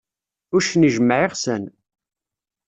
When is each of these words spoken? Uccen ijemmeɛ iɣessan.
Uccen 0.55 0.87
ijemmeɛ 0.87 1.19
iɣessan. 1.25 1.63